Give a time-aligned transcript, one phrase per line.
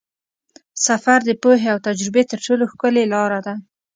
[0.85, 3.53] سفر د پوهې او تجربې تر ټولو ښکلې لاره ده.